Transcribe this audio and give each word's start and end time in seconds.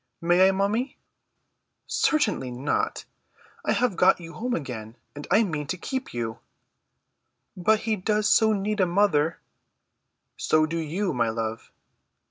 "May 0.19 0.47
I, 0.49 0.51
mummy?" 0.51 0.97
"Certainly 1.85 2.49
not. 2.49 3.05
I 3.63 3.73
have 3.73 3.95
got 3.95 4.19
you 4.19 4.33
home 4.33 4.55
again, 4.55 4.95
and 5.15 5.27
I 5.29 5.43
mean 5.43 5.67
to 5.67 5.77
keep 5.77 6.11
you." 6.11 6.39
"But 7.55 7.81
he 7.81 7.97
does 7.97 8.27
so 8.27 8.51
need 8.51 8.79
a 8.79 8.87
mother." 8.87 9.37
"So 10.37 10.65
do 10.65 10.79
you, 10.79 11.13
my 11.13 11.29
love." 11.29 11.69